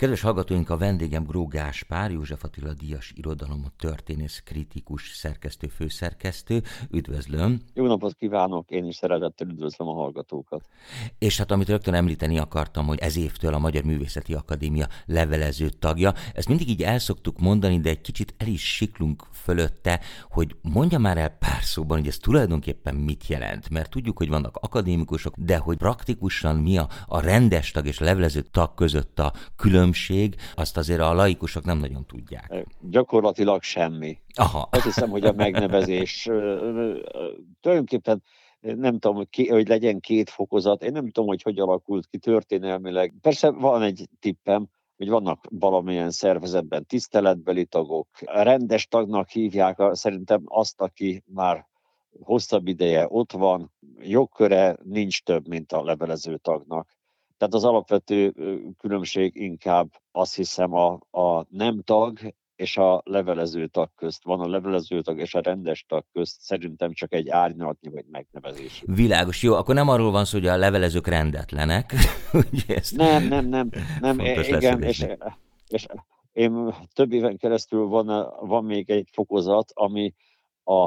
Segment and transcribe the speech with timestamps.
[0.00, 6.62] Kedves hallgatóink, a vendégem Gró Gáspár, József Attila Díjas irodalom, történész, kritikus, szerkesztő, főszerkesztő.
[6.90, 7.60] Üdvözlöm!
[7.74, 10.64] Jó napot kívánok, én is szeretettel üdvözlöm a hallgatókat.
[11.18, 16.12] És hát amit rögtön említeni akartam, hogy ez évtől a Magyar Művészeti Akadémia levelező tagja.
[16.34, 20.98] Ezt mindig így el szoktuk mondani, de egy kicsit el is siklunk fölötte, hogy mondja
[20.98, 25.56] már el pár szóban, hogy ez tulajdonképpen mit jelent, mert tudjuk, hogy vannak akadémikusok, de
[25.56, 30.76] hogy praktikusan mi a, a rendes tag és levelező tag között a külön különbség, azt
[30.76, 32.66] azért a laikusok nem nagyon tudják.
[32.80, 34.18] Gyakorlatilag semmi.
[34.34, 34.68] Aha.
[34.70, 36.22] Azt hiszem, hogy a megnevezés
[37.60, 38.22] tulajdonképpen
[38.60, 43.14] nem tudom, hogy, hogy legyen két fokozat, én nem tudom, hogy hogy alakult ki történelmileg.
[43.20, 44.66] Persze van egy tippem,
[44.96, 48.08] hogy vannak valamilyen szervezetben tiszteletbeli tagok.
[48.20, 51.68] Rendes tagnak hívják szerintem azt, aki már
[52.20, 56.98] hosszabb ideje ott van, jogköre nincs több, mint a levelező tagnak.
[57.40, 58.34] Tehát az alapvető
[58.78, 62.18] különbség inkább azt hiszem a, a nem tag
[62.56, 64.24] és a levelező tag közt.
[64.24, 68.82] Van a levelező tag és a rendes tag közt szerintem csak egy árnyalatnyi vagy megnevezés.
[68.86, 69.42] Világos.
[69.42, 71.94] Jó, akkor nem arról van szó, hogy a levelezők rendetlenek.
[72.52, 73.70] Ugye ezt nem, nem, nem.
[74.00, 75.06] nem igen, és,
[75.68, 75.86] és
[76.32, 80.14] én több éven keresztül van, van még egy fokozat, ami
[80.64, 80.82] a,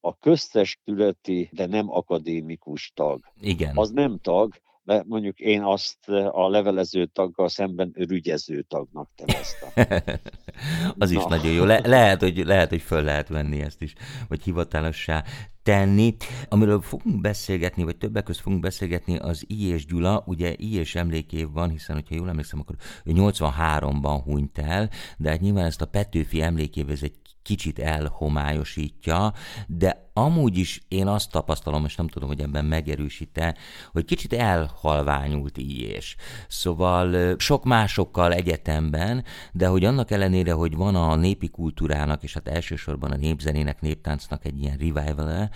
[0.00, 3.32] a köztestületi, de nem akadémikus tag.
[3.40, 3.76] Igen.
[3.76, 9.70] Az nem tag, mert mondjuk én azt a levelező taggal szemben rügyező tagnak teveztem.
[10.98, 11.18] az Na.
[11.18, 11.64] is nagyon jó.
[11.64, 13.94] Le- lehet, hogy, lehet, hogy föl lehet venni ezt is,
[14.28, 15.24] vagy hivatalossá
[15.62, 16.16] tenni.
[16.48, 19.66] Amiről fogunk beszélgetni, vagy többek között fogunk beszélgetni, az I.
[19.68, 20.74] és Gyula, ugye I.
[20.74, 25.64] és emlékév van, hiszen, hogyha jól emlékszem, akkor ő 83-ban hunyt el, de hát nyilván
[25.64, 29.32] ezt a Petőfi emlékév, ez egy kicsit elhomályosítja,
[29.66, 33.56] de amúgy is én azt tapasztalom, és nem tudom, hogy ebben megerősíte,
[33.92, 36.16] hogy kicsit elhalványult és.
[36.48, 42.48] Szóval sok másokkal egyetemben, de hogy annak ellenére, hogy van a népi kultúrának, és hát
[42.48, 45.50] elsősorban a népzenének, néptáncnak egy ilyen revival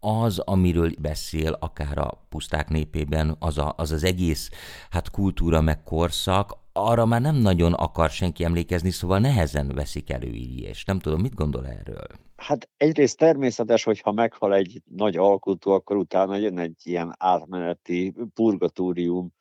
[0.00, 4.50] az, amiről beszél akár a puszták népében, az a, az, az egész
[4.90, 10.28] hát kultúra meg korszak, arra már nem nagyon akar senki emlékezni, szóval nehezen veszik elő
[10.28, 12.06] így, és nem tudom, mit gondol erről?
[12.36, 18.14] Hát egyrészt természetes, hogy ha meghal egy nagy alkotó, akkor utána jön egy ilyen átmeneti
[18.34, 19.32] purgatórium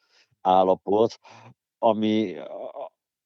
[0.42, 1.20] állapot,
[1.78, 2.36] ami,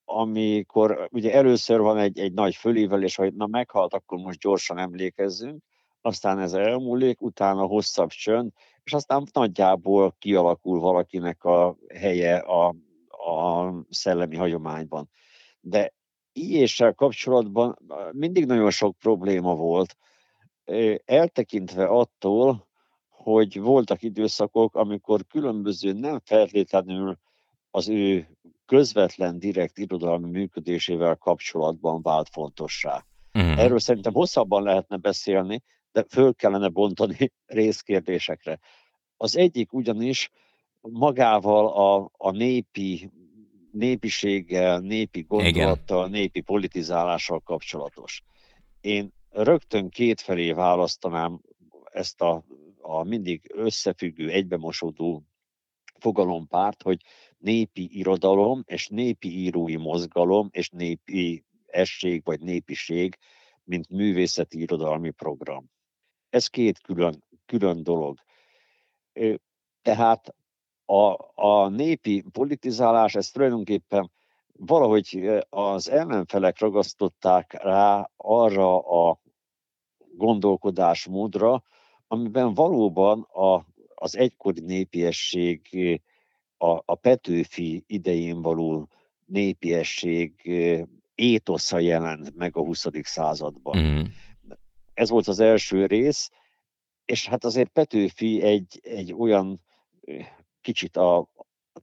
[0.05, 5.63] amikor ugye először van egy, egy nagy fölívelés, hogy na meghalt, akkor most gyorsan emlékezzünk,
[6.01, 8.51] aztán ez elmúlik, utána hosszabb csönd,
[8.83, 12.75] és aztán nagyjából kialakul valakinek a helye a
[13.27, 15.09] a szellemi hagyományban.
[15.59, 15.93] De
[16.31, 17.77] ilyéssel kapcsolatban
[18.11, 19.97] mindig nagyon sok probléma volt,
[21.05, 22.67] eltekintve attól,
[23.09, 27.17] hogy voltak időszakok, amikor különböző nem feltétlenül
[27.71, 28.29] az ő
[28.65, 33.05] közvetlen, direkt irodalmi működésével kapcsolatban vált fontossá.
[33.33, 33.59] Uh-huh.
[33.59, 38.59] Erről szerintem hosszabban lehetne beszélni, de föl kellene bontani részkérdésekre.
[39.17, 40.31] Az egyik ugyanis
[40.81, 43.11] magával a, a népi
[43.77, 46.19] népiséggel, népi gondolattal, Igen.
[46.19, 48.23] népi politizálással kapcsolatos.
[48.81, 51.41] Én rögtön kétfelé választanám
[51.83, 52.43] ezt a,
[52.81, 55.23] a mindig összefüggő, egybemosódó
[55.99, 57.01] fogalompárt, hogy
[57.37, 63.17] népi irodalom és népi írói mozgalom és népi esség vagy népiség,
[63.63, 65.65] mint művészeti irodalmi program.
[66.29, 68.19] Ez két külön, külön dolog.
[69.81, 70.35] Tehát
[70.89, 74.11] a, a népi politizálás, ez tulajdonképpen
[74.57, 79.19] valahogy az ellenfelek ragasztották rá arra a
[80.15, 81.63] gondolkodásmódra,
[82.07, 83.65] amiben valóban a,
[83.95, 85.61] az egykori népiesség,
[86.57, 88.87] a, a Petőfi idején való
[89.25, 90.51] népiesség
[91.15, 92.85] étosza jelent meg a 20.
[93.01, 93.77] században.
[93.77, 94.03] Mm.
[94.93, 96.31] Ez volt az első rész,
[97.05, 99.61] és hát azért Petőfi egy, egy olyan
[100.67, 101.27] kicsit a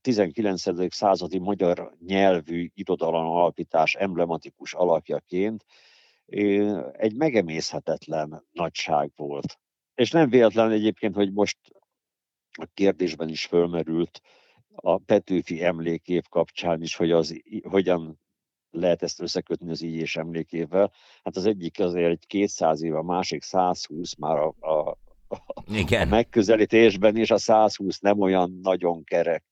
[0.01, 0.95] 19.
[0.95, 5.65] századi magyar nyelvű irodalom alapítás emblematikus alapjaként
[6.93, 9.59] egy megemészhetetlen nagyság volt.
[9.95, 11.59] És nem véletlen egyébként, hogy most
[12.51, 14.21] a kérdésben is fölmerült
[14.75, 18.21] a Petőfi emlékév kapcsán is, hogy az hogyan
[18.71, 20.93] lehet ezt összekötni az így és emlékével.
[21.23, 24.99] Hát az egyik azért egy 200 év, a másik 120 már a, a,
[25.67, 26.07] igen.
[26.07, 29.45] a megközelítésben, és a 120 nem olyan nagyon kerek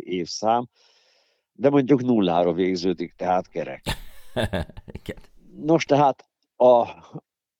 [0.00, 0.68] évszám,
[1.52, 3.82] de mondjuk nullára végződik, tehát kerek.
[5.02, 5.16] Igen.
[5.56, 6.88] Nos, tehát a,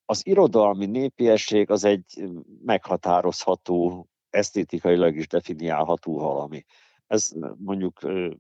[0.05, 2.29] az irodalmi népiesség az egy
[2.65, 6.65] meghatározható, esztétikailag is definiálható valami.
[7.07, 7.99] ez mondjuk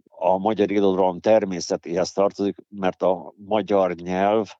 [0.08, 4.55] a magyar irodalom természetéhez tartozik, mert a magyar nyelv,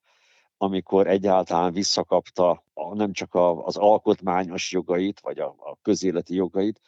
[0.58, 6.81] amikor egyáltalán visszakapta nem csak az alkotmányos jogait, vagy a, a közéleti jogait,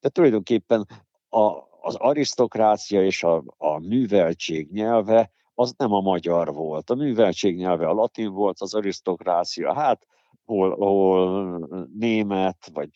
[0.00, 0.86] de tulajdonképpen
[1.28, 6.90] a, az arisztokrácia és a, a műveltség nyelve az nem a magyar volt.
[6.90, 10.06] A műveltség nyelve a latin volt, az arisztokrácia, hát
[10.44, 12.90] hol, hol német, vagy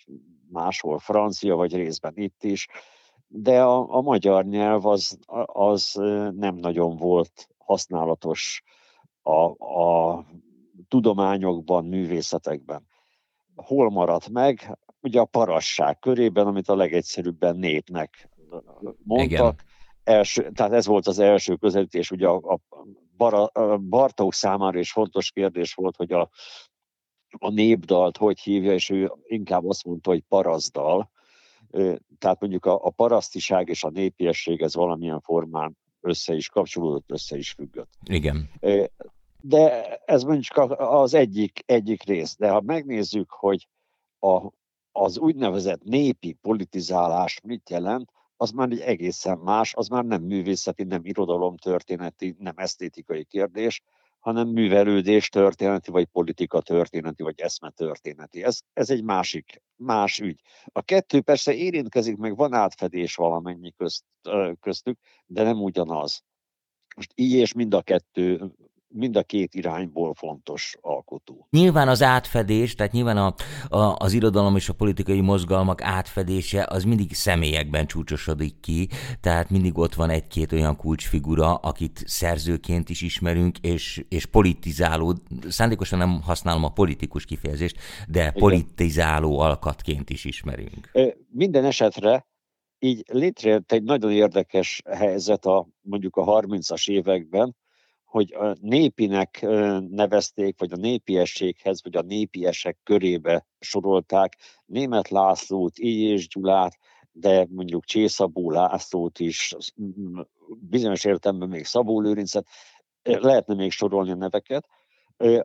[0.48, 2.68] máshol francia, vagy részben itt is,
[3.28, 5.92] de a, a magyar nyelv az, az
[6.34, 8.62] nem nagyon volt használatos
[9.26, 9.44] a,
[9.78, 10.24] a
[10.88, 12.86] tudományokban, művészetekben.
[13.54, 14.78] Hol maradt meg?
[15.00, 18.28] Ugye a parasság körében, amit a legegyszerűbben népnek
[19.02, 19.30] mondtak.
[19.30, 19.54] Igen.
[20.04, 22.60] Első, tehát ez volt az első közelítés, ugye a, a,
[23.16, 26.30] Bara, a Bartók számára is fontos kérdés volt, hogy a,
[27.38, 31.10] a népdalt hogy hívja, és ő inkább azt mondta, hogy parazdal.
[32.18, 37.36] Tehát mondjuk a, a parasztiság és a népiesség ez valamilyen formán össze is kapcsolódott, össze
[37.36, 37.92] is függött.
[38.04, 38.50] Igen.
[39.48, 42.36] De ez mondjuk az egyik, egyik rész.
[42.36, 43.68] De ha megnézzük, hogy
[44.18, 44.50] a,
[44.92, 50.84] az úgynevezett népi politizálás mit jelent, az már egy egészen más, az már nem művészeti,
[50.84, 53.82] nem irodalomtörténeti, nem esztétikai kérdés,
[54.18, 58.42] hanem művelődés történeti, vagy politika történeti, vagy eszme történeti.
[58.42, 60.40] Ez, ez egy másik, más ügy.
[60.64, 64.04] A kettő persze érintkezik, meg van átfedés valamennyi közt,
[64.60, 66.22] köztük, de nem ugyanaz.
[66.96, 68.54] Most így és mind a kettő
[68.88, 71.46] mind a két irányból fontos alkotó.
[71.50, 73.34] Nyilván az átfedés, tehát nyilván a,
[73.68, 78.88] a, az irodalom és a politikai mozgalmak átfedése az mindig személyekben csúcsosodik ki,
[79.20, 85.14] tehát mindig ott van egy-két olyan kulcsfigura, akit szerzőként is ismerünk, és, és politizáló,
[85.48, 87.76] szándékosan nem használom a politikus kifejezést,
[88.08, 88.32] de Igen.
[88.32, 90.90] politizáló alkatként is ismerünk.
[91.30, 92.26] Minden esetre
[92.78, 97.56] így létrejött egy nagyon érdekes helyzet a mondjuk a 30-as években,
[98.16, 99.40] hogy a népinek
[99.90, 104.36] nevezték, vagy a népiességhez, vagy a népiesek körébe sorolták
[104.66, 106.78] német Lászlót, és Gyulát,
[107.12, 109.56] de mondjuk Csészabó Lászlót is,
[110.60, 112.46] bizonyos értelemben még Szabó Lőrincet,
[113.02, 114.66] lehetne még sorolni a neveket,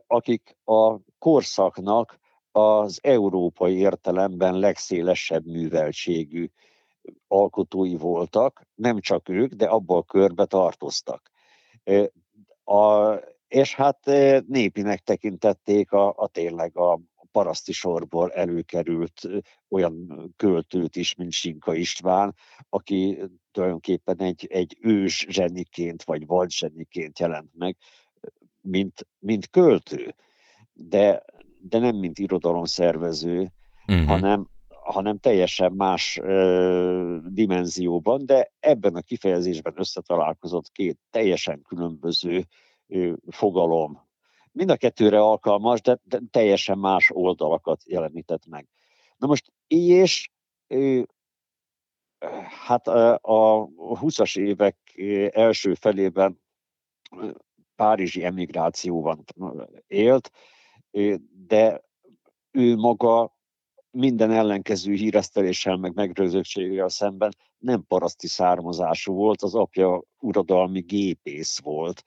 [0.06, 2.18] akik a korszaknak
[2.52, 6.50] az európai értelemben legszélesebb műveltségű
[7.28, 11.30] alkotói voltak, nem csak ők, de abban a körbe tartoztak.
[12.64, 13.12] A,
[13.48, 14.04] és hát
[14.46, 17.00] népinek tekintették a, a tényleg a
[17.32, 19.28] paraszti sorból előkerült
[19.68, 22.34] olyan költőt is, mint Sinka István,
[22.68, 23.18] aki
[23.50, 27.76] tulajdonképpen egy, egy ős zseniként, vagy vagy zseniként jelent meg,
[28.60, 30.14] mint, mint költő,
[30.72, 31.24] de,
[31.58, 33.52] de nem mint irodalomszervező,
[33.86, 34.06] uh-huh.
[34.06, 34.48] hanem,
[34.84, 42.44] hanem teljesen más ö, dimenzióban, de ebben a kifejezésben összetalálkozott két teljesen különböző
[42.86, 44.10] ö, fogalom.
[44.52, 45.98] Mind a kettőre alkalmas, de,
[46.30, 48.68] teljesen más oldalakat jelenített meg.
[49.16, 50.30] Na most és
[50.66, 51.02] ö,
[52.66, 54.76] hát a 20-as évek
[55.32, 56.40] első felében
[57.76, 59.24] párizsi emigrációban
[59.86, 60.30] élt,
[61.46, 61.82] de
[62.50, 63.36] ő maga
[63.92, 72.02] minden ellenkező híreszteléssel, meg megrőzöttséggel szemben nem paraszti származású volt, az apja uradalmi gépész volt.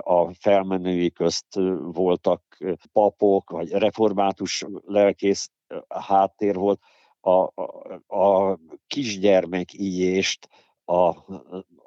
[0.00, 1.46] A felmenői közt
[1.80, 2.56] voltak
[2.92, 5.50] papok, vagy református lelkész
[5.88, 6.80] háttér volt.
[7.20, 10.48] A, a, a kisgyermek íjést
[10.84, 11.08] a,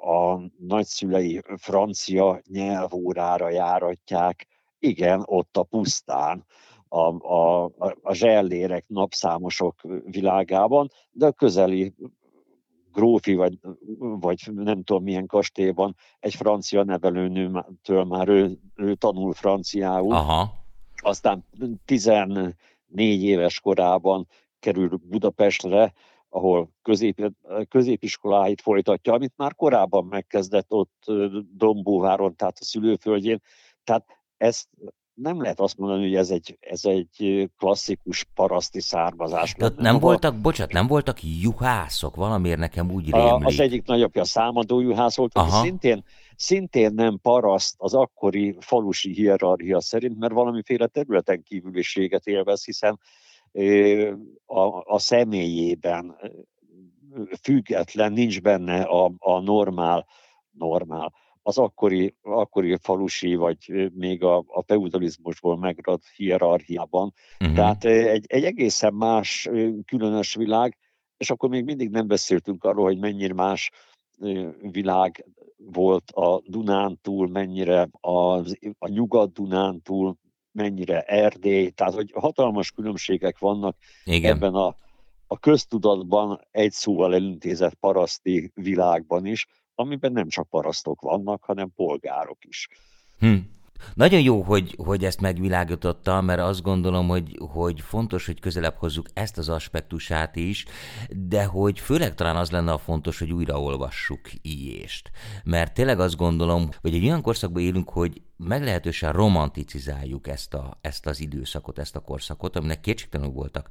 [0.08, 4.46] a nagyszülei francia nyelvórára járatják,
[4.78, 6.46] igen, ott a pusztán
[6.92, 7.64] a, a,
[8.02, 11.94] a zsellérek, napszámosok világában, de a közeli
[12.92, 13.58] grófi, vagy,
[13.98, 20.14] vagy nem tudom milyen kastélyban egy francia nevelőnőtől már ő, ő tanul franciául.
[20.14, 20.50] Aha.
[21.02, 21.46] Aztán
[21.84, 22.54] 14
[22.96, 24.26] éves korában
[24.58, 25.92] kerül Budapestre,
[26.28, 27.32] ahol közép,
[27.68, 31.04] középiskoláit folytatja, amit már korábban megkezdett ott
[31.56, 33.42] Dombóváron, tehát a szülőföldjén.
[33.84, 34.06] Tehát
[34.36, 34.68] ezt
[35.22, 39.52] nem lehet azt mondani, hogy ez egy, ez egy klasszikus paraszti származás.
[39.52, 40.42] Tehát nem, nem voltak, volt...
[40.42, 43.46] bocsánat, nem voltak juhászok, valamiért nekem úgy rémlik.
[43.46, 46.04] Az egyik nagyapja számadó juhász volt, aki szintén,
[46.36, 53.00] szintén nem paraszt az akkori falusi hierarchia szerint, mert valamiféle területen kívüliséget élvez, hiszen
[54.46, 56.16] a, a személyében
[57.42, 60.06] független, nincs benne a, a normál,
[60.50, 61.12] normál
[61.42, 67.12] az akkori, akkori falusi, vagy még a, a feudalizmusból megrad hierarchiában.
[67.40, 67.56] Uh-huh.
[67.56, 69.48] Tehát egy, egy egészen más,
[69.86, 70.78] különös világ,
[71.16, 73.70] és akkor még mindig nem beszéltünk arról, hogy mennyire más
[74.60, 75.24] világ
[75.56, 78.38] volt a Dunántúl, mennyire a,
[78.78, 80.16] a Nyugat-Dunántúl,
[80.52, 84.34] mennyire Erdély, tehát hogy hatalmas különbségek vannak Igen.
[84.34, 84.76] ebben a,
[85.26, 89.46] a köztudatban egy szóval elintézett paraszti világban is,
[89.80, 92.68] amiben nem csak parasztok vannak, hanem polgárok is.
[93.18, 93.34] Hm.
[93.94, 99.06] Nagyon jó, hogy, hogy ezt megvilágította, mert azt gondolom, hogy, hogy fontos, hogy közelebb hozzuk
[99.14, 100.64] ezt az aspektusát is,
[101.08, 105.10] de hogy főleg talán az lenne a fontos, hogy újraolvassuk íjést.
[105.44, 111.06] Mert tényleg azt gondolom, hogy egy olyan korszakban élünk, hogy meglehetősen romanticizáljuk ezt, a, ezt
[111.06, 113.68] az időszakot, ezt a korszakot, aminek kétségtelenül voltak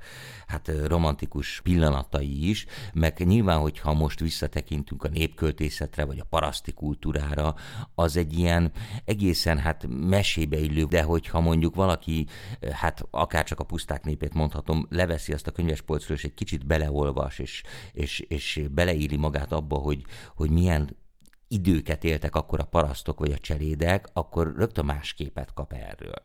[0.48, 7.56] hát romantikus pillanatai is, meg nyilván, hogyha most visszatekintünk a népköltészetre, vagy a paraszti kultúrára,
[7.96, 8.72] az egy ilyen
[9.06, 12.28] egészen hát mesébe illő, de hogyha mondjuk valaki,
[12.72, 17.40] hát akár csak a puszták népét mondhatom, leveszi azt a könyvespolcról, és egy kicsit beleolvas,
[17.40, 20.04] és, és, és beleíri magát abba, hogy,
[20.36, 20.98] hogy milyen
[21.50, 26.22] időket éltek akkor a parasztok vagy a cselédek, akkor rögtön más képet kap erről.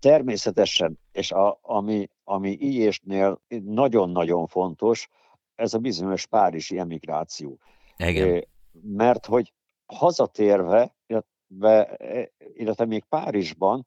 [0.00, 5.08] Természetesen, és a, ami, ami íjésnél nagyon-nagyon fontos,
[5.54, 7.58] ez a bizonyos párizsi emigráció.
[7.96, 8.44] Igen.
[8.82, 9.52] Mert hogy
[9.86, 10.94] hazatérve,
[12.54, 13.86] illetve még Párizsban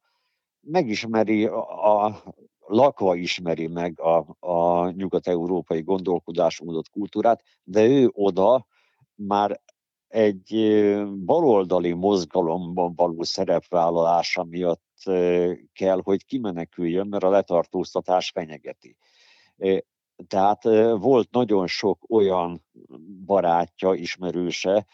[0.62, 2.24] megismeri, a, a
[2.60, 8.68] lakva ismeri meg a, a nyugat-európai gondolkodásmódot, kultúrát, de ő oda
[9.16, 9.62] már
[10.08, 10.56] egy
[11.26, 14.84] baloldali mozgalomban való szerepvállalása miatt
[15.74, 18.98] kell, hogy kimeneküljön, mert a letartóztatás fenyegeti.
[20.28, 20.64] Tehát
[20.98, 22.64] volt nagyon sok olyan
[23.26, 24.86] barátja, ismerőse,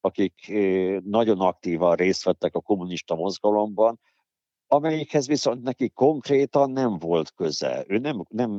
[0.00, 0.52] akik
[1.04, 4.00] nagyon aktívan részt vettek a kommunista mozgalomban,
[4.68, 7.84] amelyikhez viszont neki konkrétan nem volt köze.
[7.88, 8.50] Ő nem, nem,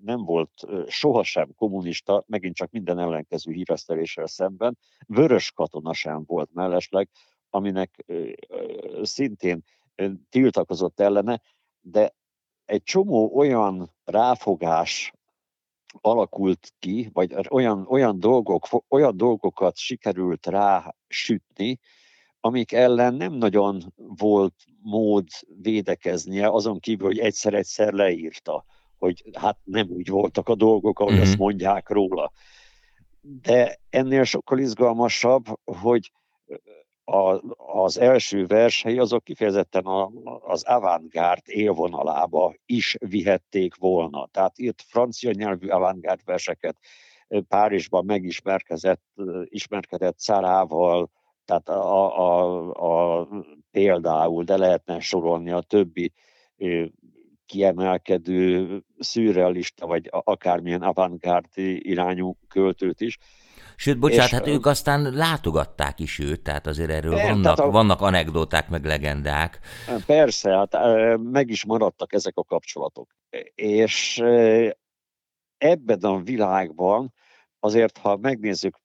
[0.00, 0.50] nem volt
[0.86, 7.08] sohasem kommunista, megint csak minden ellenkező híreszteléssel szemben, vörös katona sem volt mellesleg,
[7.50, 8.04] aminek
[9.02, 9.62] szintén
[10.28, 11.40] tiltakozott ellene,
[11.80, 12.14] de
[12.64, 15.12] egy csomó olyan ráfogás
[16.00, 21.78] alakult ki, vagy olyan, olyan, dolgok, olyan dolgokat sikerült rá sütni,
[22.40, 25.26] amik ellen nem nagyon volt mód
[25.62, 28.64] védekeznie, azon kívül, hogy egyszer-egyszer leírta,
[28.98, 31.22] hogy hát nem úgy voltak a dolgok, ahogy mm-hmm.
[31.22, 32.32] azt mondják róla.
[33.20, 36.12] De ennél sokkal izgalmasabb, hogy
[37.04, 44.28] a, az első versei azok kifejezetten a, az avantgárd élvonalába is vihették volna.
[44.30, 46.76] Tehát írt francia nyelvű avantgárd verseket,
[47.48, 49.02] Párizsban megismerkezett,
[49.44, 51.10] ismerkedett Szarával,
[51.48, 53.28] tehát a, a, a,
[53.70, 56.12] például, de lehetne sorolni a többi
[57.46, 61.46] kiemelkedő szürrealista, vagy akármilyen avantgárd
[61.78, 63.18] irányú költőt is.
[63.76, 68.00] Sőt, bocsánat, hát ők aztán látogatták is őt, tehát azért erről nem, vannak, a, vannak
[68.00, 69.60] anekdóták, meg legendák.
[70.06, 70.76] Persze, hát
[71.18, 73.10] meg is maradtak ezek a kapcsolatok.
[73.54, 74.22] És
[75.58, 77.12] ebben a világban
[77.60, 78.78] azért, ha megnézzük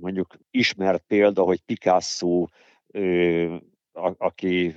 [0.00, 2.46] mondjuk ismert példa, hogy Picasso,
[3.92, 4.74] a, aki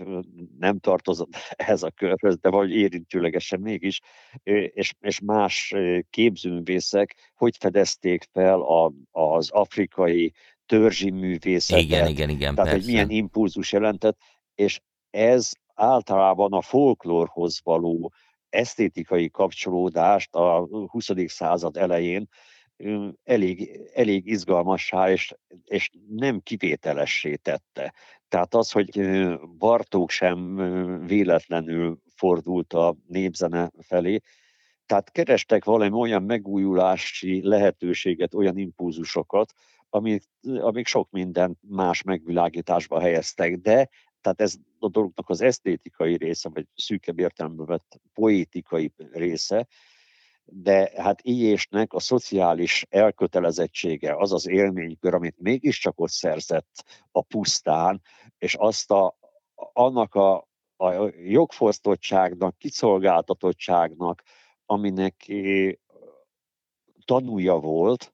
[0.59, 3.99] nem tartozott ehhez a körhöz, de vagy érintőlegesen mégis,
[4.43, 5.73] és, és más
[6.09, 10.33] képzőművészek, hogy fedezték fel a, az afrikai
[10.65, 11.83] törzsi művészetet.
[11.83, 12.85] Igen, igen, igen, Tehát, persze.
[12.85, 14.17] hogy milyen impulzus jelentett,
[14.55, 18.13] és ez általában a folklórhoz való
[18.49, 21.09] esztétikai kapcsolódást a 20.
[21.25, 22.27] század elején
[23.23, 25.33] elég, elég izgalmassá és,
[25.65, 27.93] és nem kivételessé tette.
[28.27, 29.01] Tehát az, hogy
[29.57, 30.55] Bartók sem
[31.05, 34.19] véletlenül fordult a népzene felé,
[34.85, 39.53] tehát kerestek valami olyan megújulási lehetőséget, olyan impulzusokat,
[39.89, 43.89] amik, amik sok minden más megvilágításba helyeztek, de
[44.21, 49.67] tehát ez a dolognak az esztétikai része, vagy szűkebb értelemben vett poétikai része,
[50.45, 58.01] de hát Ijésnek a szociális elkötelezettsége, az az élménykör, amit mégiscsak ott szerzett a pusztán,
[58.37, 59.17] és azt a,
[59.73, 60.47] annak a,
[60.77, 60.91] a
[61.23, 64.23] jogfosztottságnak, kiszolgáltatottságnak,
[64.65, 65.31] aminek
[67.05, 68.13] tanúja volt,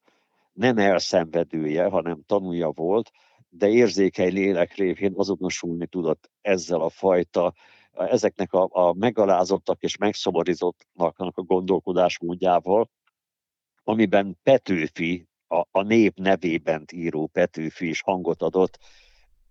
[0.54, 3.12] nem elszenvedője, hanem tanúja volt,
[3.50, 7.54] de érzékeny lélek révén azonosulni tudott ezzel a fajta
[7.94, 12.90] ezeknek a, a megalázottak és megszomorizottnak a gondolkodásmódjával,
[13.84, 18.78] amiben Petőfi, a, a nép nevében író Petőfi is hangot adott,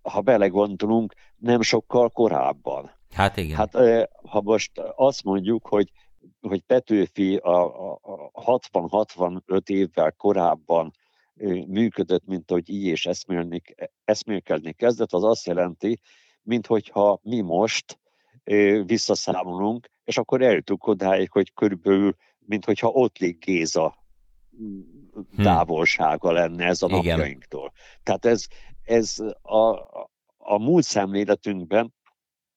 [0.01, 2.91] ha belegondolunk, nem sokkal korábban.
[3.11, 3.57] Hát igen.
[3.57, 3.75] Hát
[4.29, 5.91] ha most azt mondjuk, hogy
[6.41, 10.91] hogy Petőfi a, a 60-65 évvel korábban
[11.67, 13.09] működött, mint hogy így és
[14.05, 15.99] eszmélkedni kezdett, az azt jelenti,
[16.41, 17.99] mint hogyha mi most
[18.85, 23.97] visszaszámolunk, és akkor eljutunk odáig, hogy körülbelül, mint hogyha ott lég Géza
[24.57, 25.43] hm.
[25.43, 27.17] távolsága lenne ez a Igen.
[27.17, 27.71] napjainktól.
[28.03, 28.45] Tehát ez,
[28.83, 29.69] ez a,
[30.37, 31.93] a múlt szemléletünkben,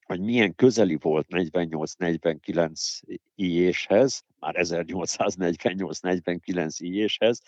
[0.05, 3.01] hogy milyen közeli volt 48-49
[3.35, 7.41] ijéshez, már 1848-49 ijéshez,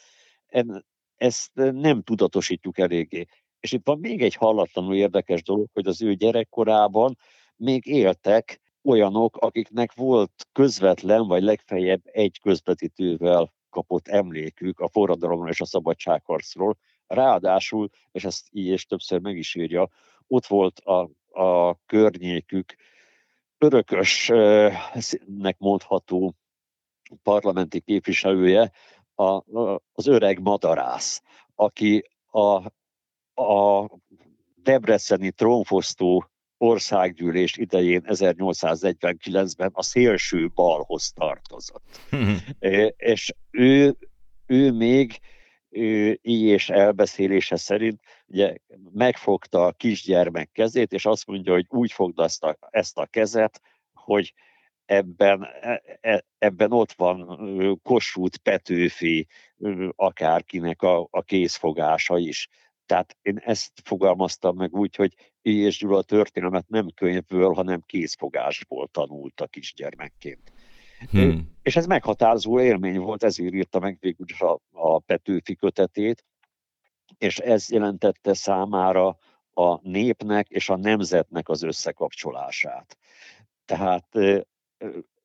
[1.17, 3.27] ezt nem tudatosítjuk eléggé.
[3.61, 7.19] És itt van még egy hallatlanul érdekes dolog, hogy az ő gyerekkorában
[7.57, 15.61] még éltek olyanok, akiknek volt közvetlen, vagy legfeljebb egy közvetítővel kapott emlékük a forradalomról és
[15.61, 16.77] a szabadságharcról.
[17.07, 19.89] Ráadásul, és ezt így és többször meg is írja,
[20.27, 21.11] ott volt a,
[21.41, 22.75] a környékük
[23.59, 26.35] örökösnek mondható
[27.23, 28.73] parlamenti képviselője,
[29.15, 29.43] a,
[29.93, 31.23] az öreg madarász,
[31.55, 32.73] aki a,
[33.43, 33.91] a
[34.55, 42.01] debreceni trónfosztó országgyűlés idején 1849-ben a szélső balhoz tartozott.
[42.97, 43.97] és ő,
[44.47, 45.21] ő még
[45.71, 48.55] ő, így és elbeszélése szerint ugye,
[48.93, 53.61] megfogta a kisgyermek kezét, és azt mondja, hogy úgy fogd ezt a, ezt a kezet,
[53.95, 54.35] hogy
[54.85, 59.27] ebben, e, e, ebben ott van Kossuth Petőfi,
[59.97, 62.49] akárkinek a, a kézfogása is.
[62.87, 65.15] Tehát én ezt fogalmaztam meg úgy, hogy
[65.55, 70.53] és Gyula a történelmet nem könyvből, hanem kézfogásból tanulta kisgyermekként.
[71.11, 71.57] Hmm.
[71.63, 76.25] És ez meghatározó élmény volt, ezért írta meg végül is a, a Petőfi kötetét,
[77.19, 79.19] és ez jelentette számára
[79.53, 82.99] a népnek és a nemzetnek az összekapcsolását.
[83.65, 84.07] Tehát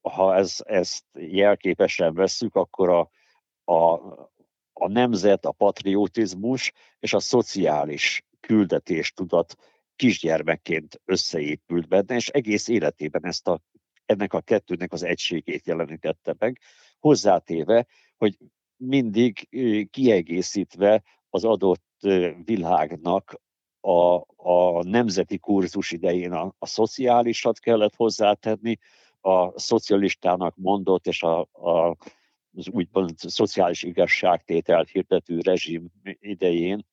[0.01, 3.09] ha ez, ezt jelképesen vesszük, akkor a,
[3.73, 3.93] a,
[4.73, 9.70] a nemzet, a patriotizmus és a szociális küldetéstudat
[10.01, 13.61] kisgyermekként összeépült benne, és egész életében ezt a,
[14.05, 16.59] ennek a kettőnek az egységét jelenítette meg,
[16.99, 17.85] hozzátéve,
[18.17, 18.37] hogy
[18.75, 19.47] mindig
[19.91, 21.83] kiegészítve az adott
[22.43, 23.41] világnak
[23.79, 28.77] a, a nemzeti kurzus idején a, a szociálisat kellett hozzátenni,
[29.19, 31.97] a szocialistának mondott és a, a,
[32.55, 35.87] az úgymond szociális igazságtételt hirdető rezsim
[36.19, 36.85] idején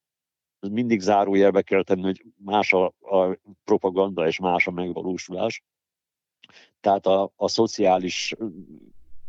[0.60, 5.62] mindig zárójelbe kell tenni, hogy más a, a propaganda és más a megvalósulás.
[6.80, 8.34] Tehát a, a szociális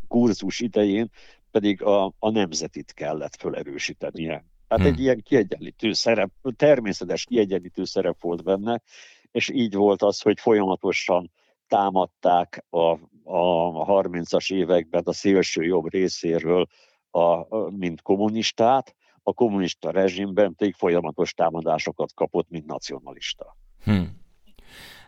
[0.08, 1.10] kurzus idején
[1.50, 4.44] pedig a, a nemzetit kellett fölerősítenie.
[4.68, 4.92] Tehát hmm.
[4.92, 8.82] egy ilyen kiegyenlítő szerep, természetes kiegyenlítő szerep volt benne,
[9.30, 11.30] és így volt az, hogy folyamatosan
[11.68, 12.86] támadták a,
[13.24, 16.66] a 30-as években a szélső jobb részéről,
[17.10, 23.56] a, mint kommunistát, a kommunista rezsimben pedig folyamatos támadásokat kapott, mint nacionalista.
[23.84, 24.18] Hmm.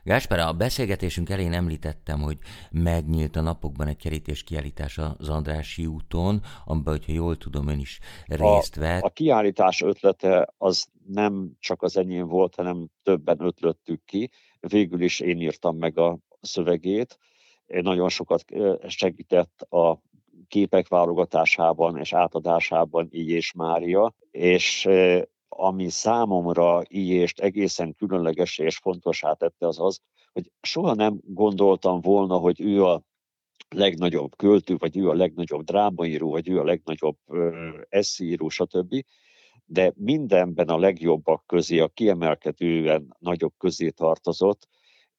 [0.04, 2.38] Gáspár, a beszélgetésünk elén említettem, hogy
[2.70, 7.98] megnyílt a napokban egy kerítés kiállítás az Andrási úton, amiben, hogyha jól tudom, ön is
[8.26, 9.02] részt vett.
[9.02, 14.30] A, a kiállítás ötlete az nem csak az enyém volt, hanem többen ötlöttük ki.
[14.60, 17.18] Végül is én írtam meg a szövegét.
[17.66, 18.44] Nagyon sokat
[18.86, 20.02] segített a
[20.52, 24.88] képek válogatásában és átadásában így és Mária, és
[25.48, 30.00] ami számomra így egészen különleges és fontosá tette az az,
[30.32, 33.02] hogy soha nem gondoltam volna, hogy ő a
[33.68, 37.16] legnagyobb költő, vagy ő a legnagyobb drámaíró, vagy ő a legnagyobb
[37.88, 39.04] eszíró, stb.
[39.64, 44.68] De mindenben a legjobbak közé, a kiemelkedően nagyobb közé tartozott,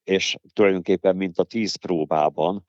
[0.04, 2.64] és tulajdonképpen mint a tíz próbában,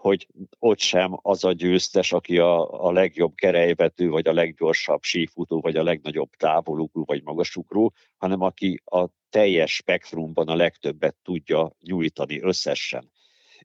[0.00, 0.26] hogy
[0.58, 5.76] ott sem az a győztes, aki a, a legjobb kerejvető, vagy a leggyorsabb sífutó, vagy
[5.76, 13.10] a legnagyobb távolugró, vagy magasugró, hanem aki a teljes spektrumban a legtöbbet tudja nyújtani összesen.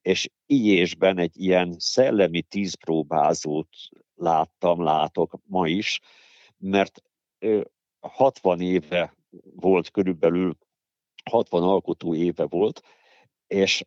[0.02, 3.70] És íjésben egy ilyen szellemi tízpróbázót
[4.16, 6.00] láttam, látok ma is,
[6.58, 7.02] mert
[8.00, 9.16] 60 éve
[9.56, 10.58] volt körülbelül,
[11.32, 12.82] 60 alkotó éve volt,
[13.48, 13.84] és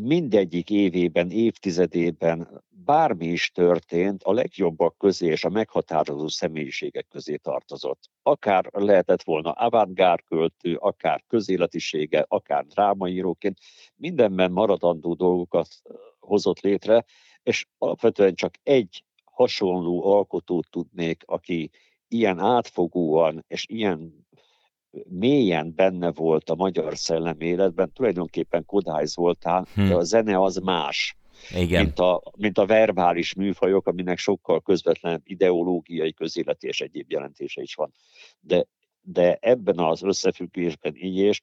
[0.00, 8.10] mindegyik évében, évtizedében bármi is történt, a legjobbak közé és a meghatározó személyiségek közé tartozott.
[8.22, 13.58] Akár lehetett volna avantgárd költő, akár közéletisége, akár drámaíróként,
[13.96, 15.68] mindenben maradandó dolgokat
[16.18, 17.04] hozott létre,
[17.42, 21.70] és alapvetően csak egy hasonló alkotót tudnék, aki
[22.08, 24.26] ilyen átfogóan és ilyen
[25.08, 29.88] mélyen benne volt a magyar szellem életben, tulajdonképpen Kodály Zoltán, hm.
[29.88, 31.16] de a zene az más.
[31.54, 31.82] Igen.
[31.82, 37.74] Mint, a, mint a verbális műfajok, aminek sokkal közvetlen ideológiai, közéleti és egyéb jelentése is
[37.74, 37.92] van.
[38.40, 38.66] De,
[39.00, 41.42] de ebben az összefüggésben így és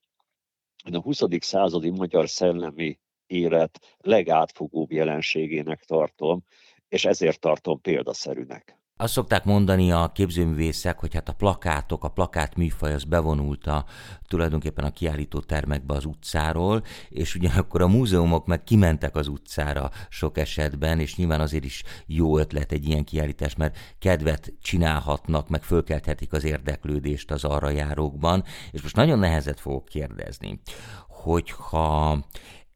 [0.92, 1.22] a 20.
[1.40, 6.44] századi magyar szellemi élet legátfogóbb jelenségének tartom,
[6.90, 8.81] és ezért tartom példaszerűnek.
[9.02, 13.86] Azt szokták mondani a képzőművészek, hogy hát a plakátok, a plakát műfaj az bevonulta
[14.28, 20.38] tulajdonképpen a kiállító termekbe az utcáról, és ugyanakkor a múzeumok meg kimentek az utcára sok
[20.38, 26.34] esetben, és nyilván azért is jó ötlet egy ilyen kiállítás, mert kedvet csinálhatnak, meg fölkelthetik
[26.34, 30.60] az érdeklődést az arra járókban, és most nagyon nehezet fogok kérdezni,
[31.08, 32.20] hogyha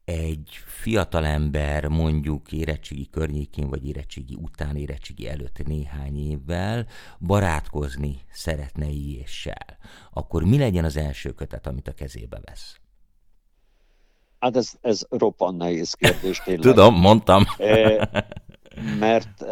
[0.06, 6.86] egy fiatalember mondjuk érettségi környékén, vagy érettségi után, érettségi előtt néhány évvel
[7.20, 9.78] barátkozni szeretne ilyéssel,
[10.12, 12.80] akkor mi legyen az első kötet, amit a kezébe vesz?
[14.38, 16.64] Hát ez, ez roppant nehéz kérdés tényleg.
[16.72, 17.44] Tudom, mondtam.
[18.98, 19.44] mert,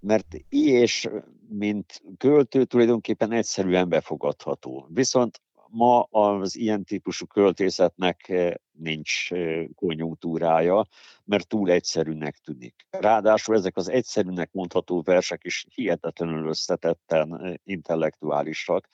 [0.00, 1.08] mert és
[1.48, 4.86] mint költő tulajdonképpen egyszerűen befogadható.
[4.90, 10.86] Viszont ma az ilyen típusú költészetnek eh, nincs eh, konjunktúrája,
[11.24, 12.86] mert túl egyszerűnek tűnik.
[12.90, 18.88] Ráadásul ezek az egyszerűnek mondható versek is hihetetlenül összetetten eh, intellektuálisak,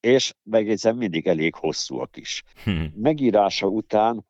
[0.00, 2.42] és megjegyzem, mindig elég hosszúak is.
[2.64, 2.92] Hmm.
[2.94, 4.26] Megírása után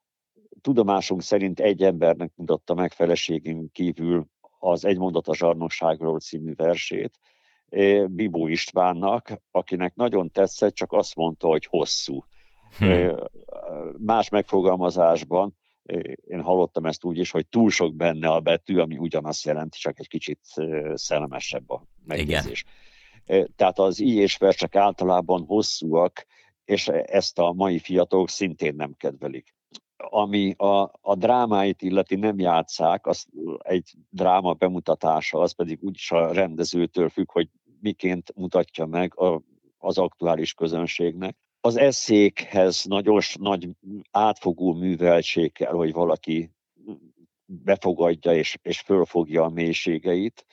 [0.61, 4.27] tudomásunk szerint egy embernek mutatta meg feleségünk kívül
[4.59, 7.19] az Egy mondat a zsarnokságról című versét,
[8.07, 12.25] Bibó Istvánnak, akinek nagyon tetszett, csak azt mondta, hogy hosszú.
[12.79, 13.15] Hmm.
[13.99, 15.57] Más megfogalmazásban
[16.27, 19.99] én hallottam ezt úgy is, hogy túl sok benne a betű, ami ugyanazt jelenti, csak
[19.99, 20.41] egy kicsit
[20.95, 22.65] szellemesebb a megjegyzés.
[23.57, 26.27] Tehát az i és versek általában hosszúak,
[26.65, 29.55] és ezt a mai fiatalok szintén nem kedvelik.
[29.97, 33.27] Ami a, a drámáit illeti nem játszák, az
[33.59, 37.49] egy dráma bemutatása, az pedig úgyis a rendezőtől függ, hogy
[37.85, 39.43] miként mutatja meg a,
[39.79, 41.37] az aktuális közönségnek.
[41.61, 43.69] Az eszékhez nagyon nagy
[44.11, 46.51] átfogó műveltség kell, hogy valaki
[47.47, 50.45] befogadja és, és fölfogja a mélységeit,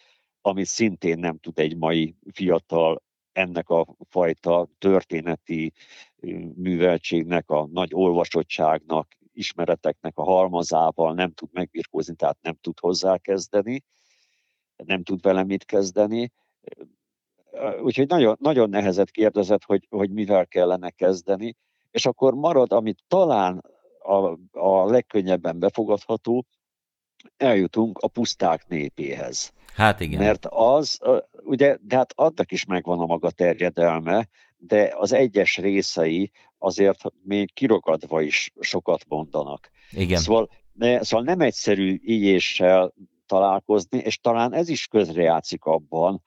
[0.41, 5.73] amit szintén nem tud egy mai fiatal ennek a fajta történeti
[6.55, 13.83] műveltségnek, a nagy olvasottságnak, ismereteknek a halmazával nem tud megbirkózni, tehát nem tud hozzákezdeni,
[14.75, 16.31] nem tud vele mit kezdeni
[17.81, 21.55] úgyhogy nagyon, nagyon nehezet kérdezett, hogy, hogy mivel kellene kezdeni,
[21.91, 23.63] és akkor marad, amit talán
[23.99, 26.45] a, a legkönnyebben befogadható,
[27.37, 29.53] eljutunk a puszták népéhez.
[29.73, 30.19] Hát igen.
[30.19, 30.99] Mert az,
[31.43, 37.53] ugye, de hát adnak is megvan a maga terjedelme, de az egyes részei azért még
[37.53, 39.69] kirogadva is sokat mondanak.
[39.91, 40.19] Igen.
[40.19, 42.93] Szóval, ne, szóval nem egyszerű ígyéssel
[43.25, 46.21] találkozni, és talán ez is közrejátszik abban,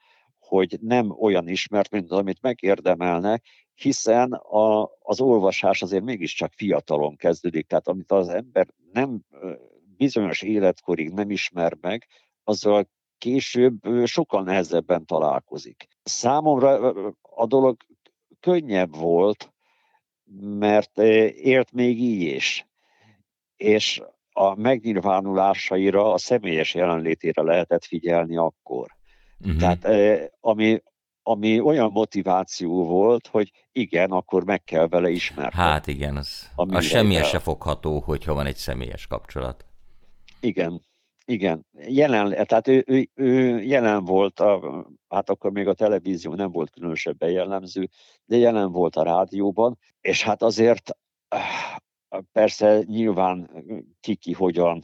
[0.47, 3.41] hogy nem olyan ismert, mint amit megérdemelne,
[3.73, 9.21] hiszen a, az olvasás azért mégiscsak fiatalon kezdődik, tehát amit az ember nem
[9.97, 12.07] bizonyos életkorig nem ismer meg,
[12.43, 15.87] azzal később sokkal nehezebben találkozik.
[16.03, 17.77] Számomra a dolog
[18.39, 19.53] könnyebb volt,
[20.39, 22.67] mert ért még így is.
[23.55, 28.94] És a megnyilvánulásaira, a személyes jelenlétére lehetett figyelni akkor.
[29.39, 29.59] Uh-huh.
[29.59, 29.87] Tehát
[30.39, 30.81] ami,
[31.23, 35.59] ami olyan motiváció volt, hogy igen, akkor meg kell vele ismerni.
[35.59, 39.65] Hát igen, az, az semmihez se fogható, hogyha van egy személyes kapcsolat.
[40.39, 40.81] Igen,
[41.25, 41.65] igen.
[41.87, 46.69] Jelen, tehát ő, ő, ő jelen volt, a, hát akkor még a televízió nem volt
[46.69, 47.89] különösebben jellemző,
[48.25, 50.97] de jelen volt a rádióban, és hát azért
[52.31, 53.49] persze nyilván
[53.99, 54.83] kiki hogyan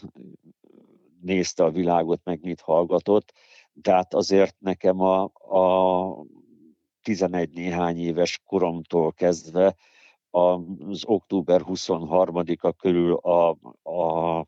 [1.21, 3.31] nézte a világot, meg mit hallgatott,
[3.81, 6.25] de hát azért nekem a, a
[7.01, 9.75] 11 néhány éves koromtól kezdve
[10.29, 13.49] az október 23-a körül a,
[13.83, 14.45] a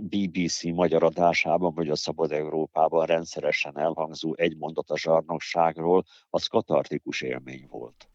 [0.00, 7.20] BBC magyar adásában, vagy a Szabad Európában rendszeresen elhangzó egy mondat a zsarnokságról, az katartikus
[7.20, 8.08] élmény volt.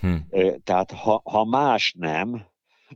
[0.00, 0.16] Hm.
[0.64, 2.46] Tehát ha, ha más nem,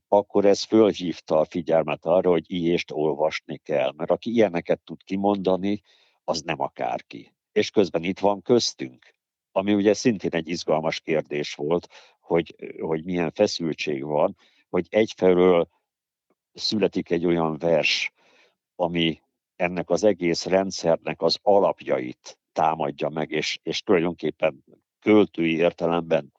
[0.09, 3.93] akkor ez fölhívta a figyelmet arra, hogy ilyést olvasni kell.
[3.97, 5.83] Mert aki ilyeneket tud kimondani,
[6.25, 7.35] az nem akárki.
[7.53, 9.15] És közben itt van köztünk,
[9.53, 11.89] ami ugye szintén egy izgalmas kérdés volt,
[12.21, 14.37] hogy, hogy milyen feszültség van,
[14.69, 15.69] hogy egyfelől
[16.53, 18.13] születik egy olyan vers,
[18.75, 19.23] ami
[19.57, 24.65] ennek az egész rendszernek az alapjait támadja meg, és, és tulajdonképpen
[25.01, 26.33] költői értelemben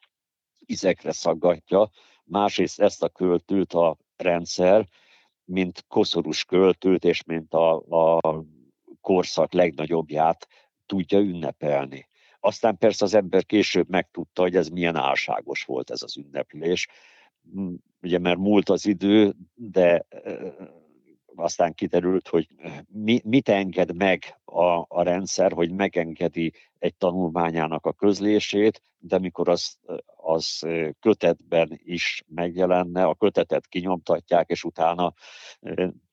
[0.60, 1.90] izekre szaggatja,
[2.24, 4.88] másrészt ezt a költőt a rendszer
[5.46, 8.44] mint koszorús költőt, és mint a, a
[9.06, 10.48] korszak legnagyobbját
[10.86, 12.08] tudja ünnepelni.
[12.40, 16.88] Aztán persze az ember később megtudta, hogy ez milyen álságos volt ez az ünneplés,
[18.02, 20.06] ugye mert múlt az idő, de
[21.36, 22.48] aztán kiderült, hogy
[22.88, 29.50] mi, mit enged meg a, a rendszer, hogy megengedi egy tanulmányának a közlését, de mikor
[29.50, 29.78] az,
[30.16, 30.62] az
[31.00, 35.14] kötetben is megjelenne, a kötetet kinyomtatják, és utána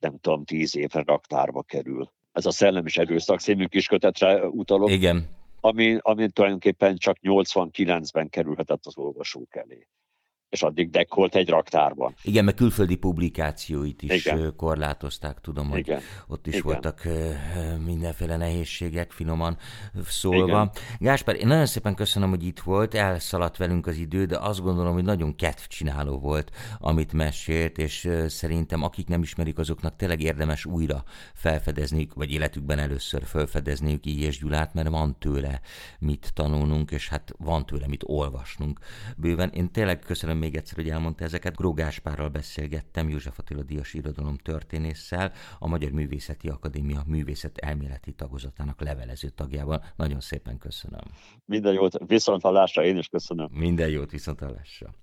[0.01, 2.13] nem tudom, tíz évre raktárba kerül.
[2.33, 4.91] Ez a Szellem és Erőszak című kis kötetre utalok.
[4.91, 5.29] Igen.
[5.61, 9.87] Ami, ami tulajdonképpen csak 89-ben kerülhetett az olvasók elé
[10.53, 12.15] és addig dekkolt egy raktárban.
[12.23, 14.53] Igen, mert külföldi publikációit is Igen.
[14.57, 16.01] korlátozták, tudom, hogy Igen.
[16.27, 16.67] ott is Igen.
[16.67, 17.09] voltak
[17.85, 19.57] mindenféle nehézségek, finoman
[20.07, 20.45] szólva.
[20.47, 20.71] Igen.
[20.99, 24.93] Gáspár, én nagyon szépen köszönöm, hogy itt volt, elszaladt velünk az idő, de azt gondolom,
[24.93, 31.03] hogy nagyon kedvcsináló volt, amit mesélt, és szerintem akik nem ismerik, azoknak tényleg érdemes újra
[31.35, 35.61] felfedezniük, vagy életükben először felfedezniük így és Gyulát, mert van tőle
[35.99, 38.79] mit tanulnunk, és hát van tőle mit olvasnunk
[39.17, 39.51] bőven.
[39.51, 41.57] Én tényleg köszönöm még egyszer, hogy elmondta ezeket.
[41.57, 48.81] Gró Gáspárral beszélgettem, József Attila Díjas irodalom történésszel, a Magyar Művészeti Akadémia művészet elméleti tagozatának
[48.81, 49.85] levelező tagjával.
[49.97, 51.01] Nagyon szépen köszönöm.
[51.45, 53.49] Minden jót, viszont hallásra, én is köszönöm.
[53.53, 54.95] Minden jót, viszont hallásra.